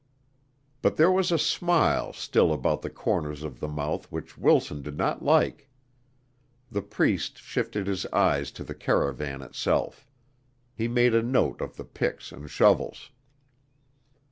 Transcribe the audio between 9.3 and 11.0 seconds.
itself. He